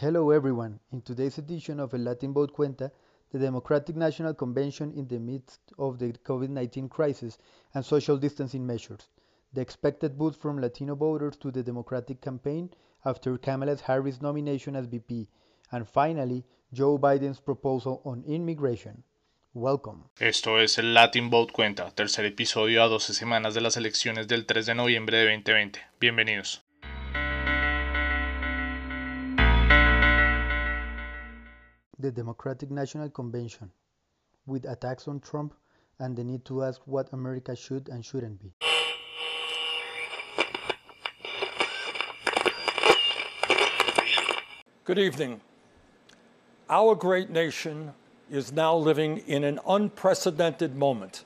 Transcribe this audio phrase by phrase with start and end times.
[0.00, 0.78] Hello everyone.
[0.92, 2.92] In today's edition of El Latin Vote Cuenta,
[3.32, 7.36] the Democratic National Convention in the midst of the COVID-19 crisis
[7.74, 9.08] and social distancing measures,
[9.52, 12.70] the expected boost from Latino voters to the Democratic campaign
[13.04, 15.28] after Kamala Harris' nomination as VP,
[15.72, 19.02] and finally, Joe Biden's proposal on immigration.
[19.52, 20.04] Welcome.
[20.20, 24.46] Esto es el Latin Vote Cuenta, tercer episodio a 12 semanas de las elecciones del
[24.46, 25.80] 3 de noviembre de 2020.
[25.98, 26.67] Bienvenidos.
[32.00, 33.70] The Democratic National Convention,
[34.46, 35.54] with attacks on Trump
[35.98, 38.52] and the need to ask what America should and shouldn't be.
[44.84, 45.40] Good evening.
[46.70, 47.92] Our great nation
[48.30, 51.24] is now living in an unprecedented moment.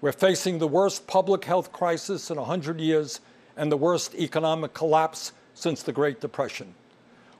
[0.00, 3.20] We're facing the worst public health crisis in 100 years
[3.56, 6.74] and the worst economic collapse since the Great Depression.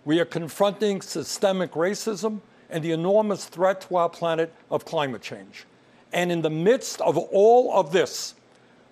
[0.06, 5.64] We are confronting systemic racism and the enormous threat to our planet of climate change.
[6.12, 8.34] And in the midst of all of this,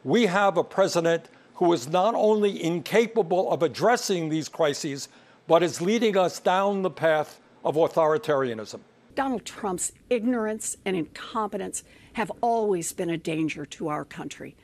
[0.05, 5.09] we have a president who is not only incapable of addressing these crises,
[5.47, 8.81] but is leading us down the path of authoritarianism.
[9.15, 11.85] Donald Trump's ignorance and incompetence
[12.15, 14.57] have always been a danger to our country.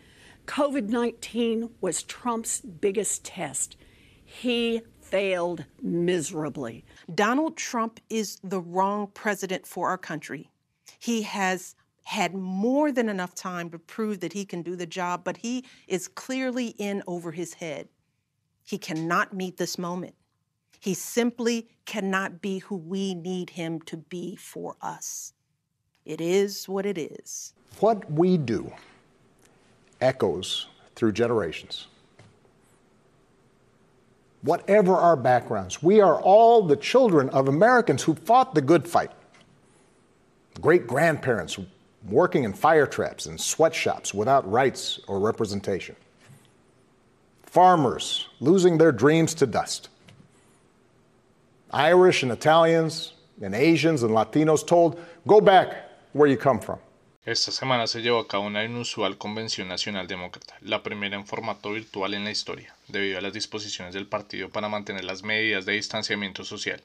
[0.46, 3.76] COVID 19 was Trump's biggest test.
[4.24, 6.84] He failed miserably.
[7.14, 10.50] Donald Trump is the wrong president for our country.
[10.98, 15.24] He has had more than enough time to prove that he can do the job,
[15.24, 17.88] but he is clearly in over his head.
[18.64, 20.14] He cannot meet this moment.
[20.80, 25.32] He simply cannot be who we need him to be for us.
[26.04, 27.52] It is what it is.
[27.80, 28.72] What we do
[30.00, 31.88] echoes through generations
[34.42, 35.83] whatever our backgrounds.
[35.83, 39.10] We are all the children of Americans who fought the good fight.
[40.60, 41.59] Great grandparents
[42.09, 45.97] working in fire traps and sweatshops without rights or representation.
[47.44, 49.88] Farmers losing their dreams to dust.
[51.71, 53.12] Irish and Italians
[53.43, 56.78] and Asians and Latinos told, go back where you come from.
[57.28, 61.72] Esta semana se llevó a cabo una inusual Convención Nacional Demócrata, la primera en formato
[61.72, 65.75] virtual en la historia, debido a las disposiciones del partido para mantener las medidas de
[65.75, 66.83] distanciamiento social.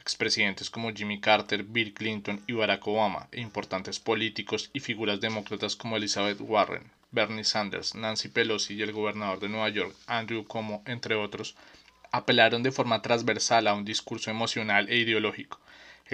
[0.00, 5.74] Expresidentes como Jimmy Carter, Bill Clinton y Barack Obama, e importantes políticos y figuras demócratas
[5.74, 10.84] como Elizabeth Warren, Bernie Sanders, Nancy Pelosi y el gobernador de Nueva York, Andrew Cuomo,
[10.86, 11.56] entre otros,
[12.12, 15.58] apelaron de forma transversal a un discurso emocional e ideológico,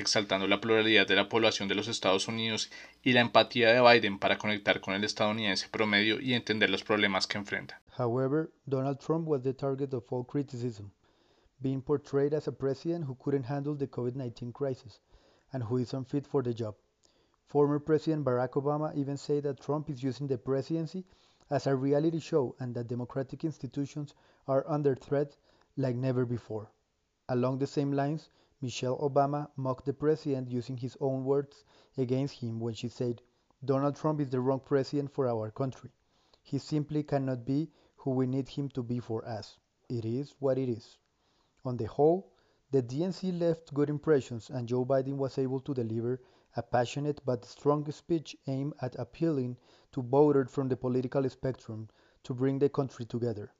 [0.00, 2.70] exaltando la pluralidad de la población de los Estados Unidos
[3.02, 7.26] y la empatía de Biden para conectar con el estadounidense promedio y entender los problemas
[7.26, 7.80] que enfrenta.
[7.98, 10.92] However, Donald Trump was the target of all criticism,
[11.60, 15.00] being portrayed as a president who couldn't handle the COVID-19 crisis
[15.52, 16.74] and who is unfit for the job.
[17.46, 21.04] Former President Barack Obama even said that Trump is using the presidency
[21.50, 24.14] as a reality show and that democratic institutions
[24.46, 25.34] are under threat
[25.76, 26.70] like never before.
[27.28, 28.28] Along the same lines,
[28.60, 31.64] Michelle Obama mocked the president using his own words
[31.96, 33.22] against him when she said,
[33.64, 35.90] Donald Trump is the wrong president for our country.
[36.42, 39.58] He simply cannot be who we need him to be for us.
[39.88, 40.98] It is what it is.
[41.64, 42.32] On the whole,
[42.70, 46.20] the DNC left good impressions and Joe Biden was able to deliver
[46.56, 49.56] a passionate but strong speech aimed at appealing
[49.92, 51.88] to voters from the political spectrum
[52.24, 53.52] to bring the country together.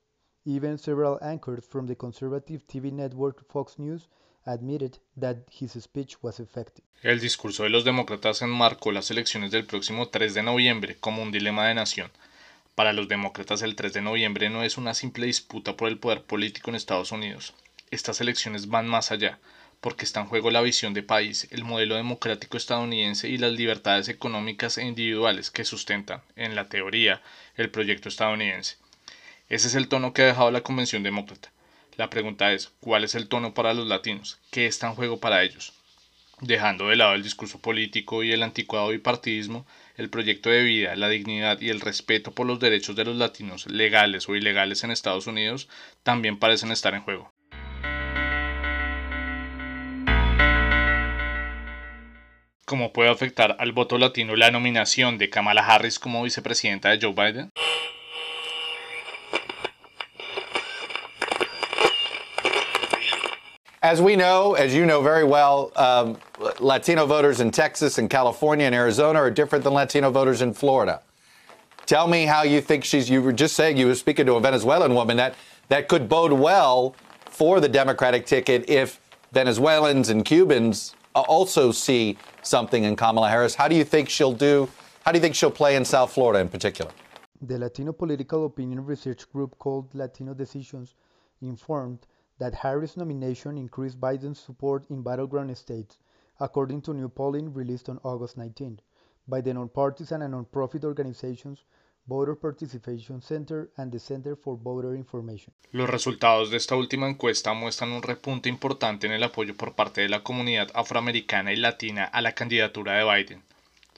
[0.44, 4.08] Even several anchors from the conservative TV network Fox News
[4.48, 6.84] admitted that his speech was effective.
[7.02, 11.30] El discurso de los demócratas enmarcó las elecciones del próximo 3 de noviembre como un
[11.30, 12.10] dilema de nación.
[12.74, 16.22] Para los demócratas el 3 de noviembre no es una simple disputa por el poder
[16.22, 17.54] político en Estados Unidos.
[17.90, 19.38] Estas elecciones van más allá,
[19.80, 24.08] porque está en juego la visión de país, el modelo democrático estadounidense y las libertades
[24.08, 27.22] económicas e individuales que sustentan, en la teoría,
[27.56, 28.76] el proyecto estadounidense.
[29.48, 31.50] Ese es el tono que ha dejado la Convención Demócrata.
[31.98, 34.38] La pregunta es, ¿cuál es el tono para los latinos?
[34.52, 35.72] ¿Qué está en juego para ellos?
[36.40, 39.66] Dejando de lado el discurso político y el anticuado bipartidismo,
[39.96, 43.66] el proyecto de vida, la dignidad y el respeto por los derechos de los latinos,
[43.66, 45.68] legales o ilegales en Estados Unidos,
[46.04, 47.32] también parecen estar en juego.
[52.64, 57.12] ¿Cómo puede afectar al voto latino la nominación de Kamala Harris como vicepresidenta de Joe
[57.12, 57.50] Biden?
[63.88, 66.18] As we know, as you know very well, um,
[66.60, 71.00] Latino voters in Texas and California and Arizona are different than Latino voters in Florida.
[71.86, 73.08] Tell me how you think she's.
[73.08, 75.36] You were just saying you were speaking to a Venezuelan woman that
[75.68, 76.96] that could bode well
[77.30, 79.00] for the Democratic ticket if
[79.32, 83.54] Venezuelans and Cubans also see something in Kamala Harris.
[83.54, 84.68] How do you think she'll do?
[85.06, 86.90] How do you think she'll play in South Florida in particular?
[87.40, 90.94] The Latino Political Opinion Research Group called Latino Decisions
[91.40, 92.00] informed
[92.38, 95.98] that Harris' nomination increased Biden's support in battleground states,
[96.40, 98.80] according to new polling released on August 19
[99.26, 101.64] by the nonpartisan and nonprofit organizations
[102.08, 105.52] Voter Participation Center and the Center for Voter Information.
[105.72, 110.00] Los resultados de esta última encuesta muestran un repunte importante en el apoyo por parte
[110.00, 113.42] de la comunidad afroamericana y latina a la candidatura de Biden.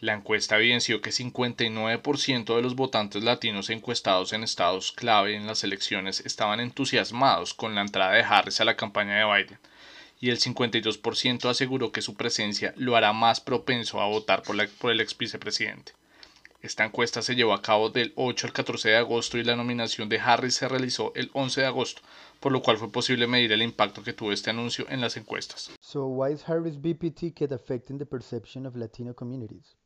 [0.02, 5.62] La encuesta evidenció que 59% de los votantes latinos encuestados en estados clave en las
[5.62, 9.58] elecciones estaban entusiasmados con la entrada de Harris a la campaña de Biden,
[10.18, 14.58] y el 52% aseguró que su presencia lo hará más propenso a votar por,
[14.90, 15.92] el ex vicepresidente.
[16.62, 20.08] Esta encuesta se llevó a cabo del 8 al 14 de agosto y la nominación
[20.08, 22.00] de Harris se realizó el 11 de agosto,
[22.40, 25.70] por lo cual fue posible medir el impacto que tuvo este anuncio en las encuestas.
[25.82, 29.76] So why is Harris VP ticket affecting the perception of Latino communities?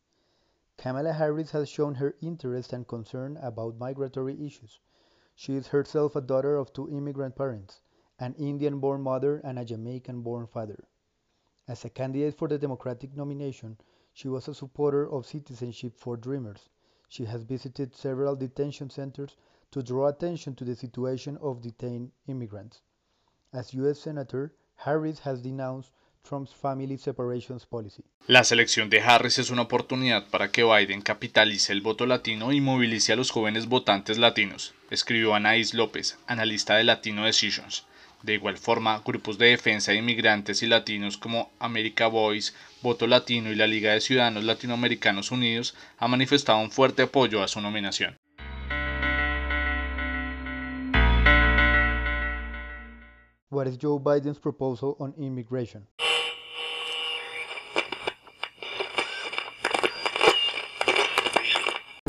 [0.77, 4.81] Kamala Harris has shown her interest and concern about migratory issues.
[5.37, 7.81] She is herself a daughter of two immigrant parents,
[8.19, 10.89] an Indian-born mother and a Jamaican-born father.
[11.69, 13.79] As a candidate for the Democratic nomination,
[14.13, 16.69] she was a supporter of Citizenship for Dreamers.
[17.09, 19.37] She has visited several detention centers
[19.71, 22.83] to draw attention to the situation of detained immigrants.
[23.53, 24.01] As U.S.
[24.01, 25.93] Senator, Harris has denounced
[26.27, 28.03] Trump's family separations policy.
[28.27, 32.63] La selección de Harris es una oportunidad para que Biden capitalice el voto latino y
[32.63, 37.85] movilice a los jóvenes votantes latinos, escribió Anaís López, analista de Latino Decisions.
[38.23, 43.53] De igual forma, grupos de defensa de inmigrantes y latinos como America Voice, Voto Latino
[43.53, 48.17] y la Liga de Ciudadanos Latinoamericanos Unidos han manifestado un fuerte apoyo a su nominación.
[53.51, 55.87] What is Joe Biden's proposal on immigration?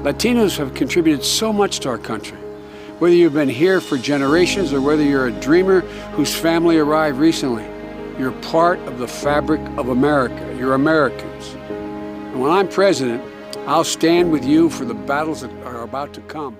[0.06, 2.38] Latinos have contributed so much to our country.
[3.00, 5.80] Whether you've been here for generations or whether you're a dreamer
[6.13, 7.63] whose family arrived recently,
[8.19, 10.56] you're part of the fabric of America.
[10.60, 11.56] You're Americans.
[11.56, 13.24] And when I'm president,
[13.66, 16.56] I'll stand with you for the battles that are about to come.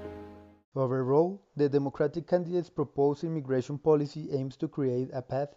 [0.76, 5.50] Overall, the Democratic candidate's proposed immigration policy aims to create a path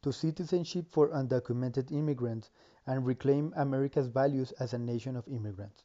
[0.00, 2.48] to citizenship for undocumented immigrants
[2.86, 5.84] and reclaim America's values as a nation of immigrants.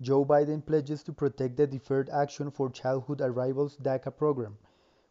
[0.00, 4.56] Joe Biden pledges to protect the Deferred Action for Childhood Arrivals DACA program,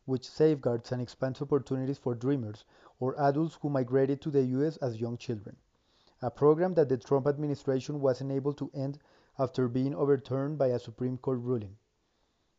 [0.05, 2.63] which safeguards and expands opportunities for dreamers
[2.97, 4.77] or adults who migrated to the U.S.
[4.77, 5.57] as young children,
[6.21, 8.97] a program that the Trump administration wasn't able to end
[9.37, 11.75] after being overturned by a Supreme Court ruling.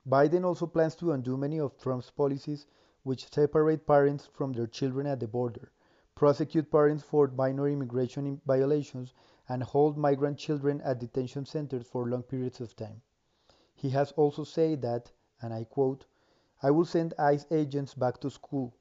[0.07, 2.67] Biden also plans to undo many of Trump's policies,
[3.05, 5.73] which separate parents from their children at the border,
[6.15, 9.15] prosecute parents for minor immigration violations,
[9.49, 13.00] and hold migrant children at detention centers for long periods of time.
[13.75, 15.11] He has also said that,
[15.41, 16.06] and I quote,
[16.62, 18.75] I will send ICE agents back to school,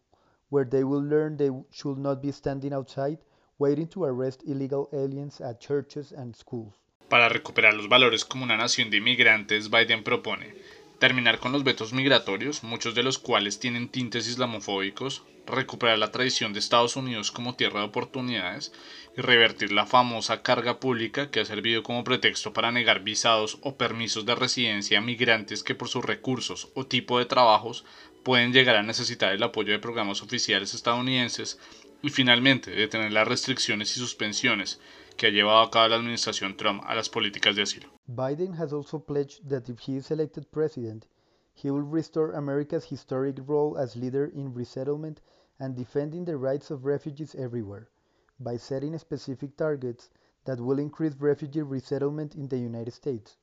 [0.50, 3.20] where they will learn they should not be standing outside
[3.60, 6.74] waiting to arrest illegal aliens at churches and schools.
[7.10, 10.54] Para recuperar los valores como una nación de inmigrantes, Biden propone
[11.00, 16.54] terminar con los vetos migratorios, muchos de los cuales tienen tintes islamofóbicos, recuperar la tradición
[16.54, 18.74] de Estados Unidos como tierra de oportunidades
[19.16, 23.78] y revertir la famosa carga pública que ha servido como pretexto para negar visados o
[23.78, 27.86] permisos de residencia a migrantes que por sus recursos o tipo de trabajos
[28.24, 31.60] pueden llegar a necesitar el apoyo de programas oficiales estadounidenses
[32.02, 34.80] y finalmente detener las restricciones y suspensiones
[35.18, 37.90] que ha llevado a cabo la administración Trump a las políticas de asilo.
[38.08, 41.08] Biden has also pledged that if he is elected president,
[41.54, 45.20] he will restore America's historic role as leader in resettlement
[45.60, 47.90] and defending the rights of refugees everywhere
[48.40, 50.10] by setting specific targets
[50.46, 53.38] that will increase refugee resettlement in the United States.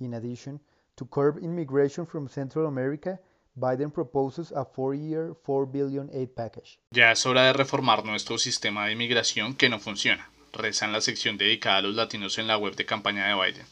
[0.00, 0.60] In addition,
[0.96, 3.18] to curb immigration from Central America,
[3.56, 6.80] Biden proposes a four-year, $4 billion aid package.
[6.90, 11.00] Ya es hora de reformar nuestro sistema de inmigración que no funciona, reza en la
[11.00, 13.66] sección dedicada a los latinos en la web de campaña de Biden.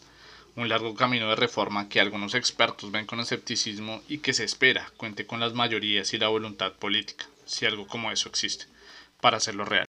[0.56, 4.90] Un largo camino de reforma que algunos expertos ven con escepticismo y que se espera
[4.98, 8.66] cuente con las mayorías y la voluntad política, si algo como eso existe,
[9.20, 9.86] para hacerlo real.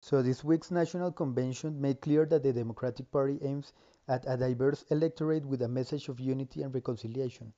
[0.00, 3.74] So this week's national convention made clear that the Democratic Party aims
[4.08, 7.52] at a diverse electorate with a message of unity and reconciliation.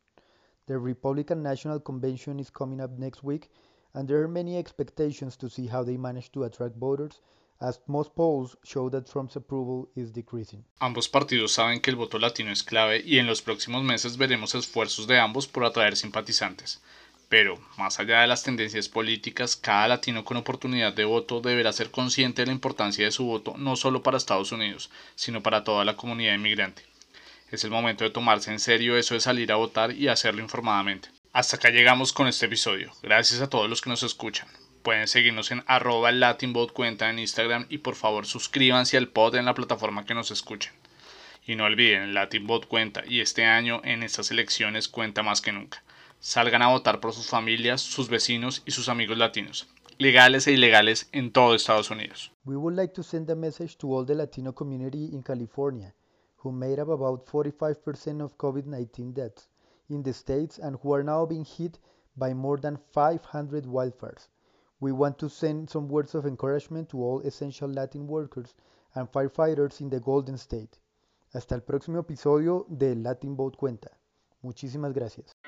[0.67, 3.51] The Republican National Convention is coming up next week,
[3.95, 7.21] and there are many expectations to see how they manage to attract voters,
[7.61, 10.65] as most polls show that Trump's approval is decreasing.
[10.81, 14.55] Ambos partidos saben que el voto latino es clave y en los próximos meses veremos
[14.55, 16.81] esfuerzos de ambos por atraer simpatizantes.
[17.29, 21.91] Pero, más allá de las tendencias políticas, cada latino con oportunidad de voto deberá ser
[21.91, 25.85] consciente de la importancia de su voto no solo para Estados Unidos, sino para toda
[25.85, 26.83] la comunidad inmigrante.
[27.51, 31.09] Es el momento de tomarse en serio eso de salir a votar y hacerlo informadamente.
[31.33, 32.91] Hasta acá llegamos con este episodio.
[33.05, 34.49] Gracias a todos los que nos escuchan.
[34.83, 39.45] Pueden seguirnos en arroba latinbot cuenta en Instagram y por favor suscríbanse al pod en
[39.45, 40.73] la plataforma que nos escuchen.
[41.47, 45.85] Y no olviden, Latinbot cuenta y este año en estas elecciones cuenta más que nunca.
[46.19, 49.69] Salgan a votar por sus familias, sus vecinos y sus amigos latinos,
[49.99, 52.33] legales e ilegales en todo Estados Unidos.
[52.45, 55.95] We would like to send a message to all the Latino community in California,
[56.39, 59.49] who made up about 45% of COVID-19 deaths
[59.91, 61.79] in the states and who are now being hit
[62.17, 64.29] by more than 500 wildfires.
[64.81, 68.55] We want to send some words of encouragement to all essential Latin workers
[68.95, 70.79] and firefighters in the Golden State.
[71.33, 73.91] Hasta el próximo episodio de Latin Vote Cuenta.
[74.43, 75.40] Muchísimas gracias.